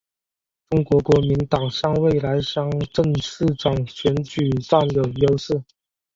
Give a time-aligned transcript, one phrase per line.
[0.71, 5.63] 中国国民党向来在乡镇市长选举占有优势。